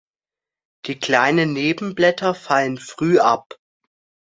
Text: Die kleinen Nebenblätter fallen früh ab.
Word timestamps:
Die 0.87 0.97
kleinen 0.99 1.53
Nebenblätter 1.53 2.33
fallen 2.33 2.79
früh 2.79 3.19
ab. 3.19 3.57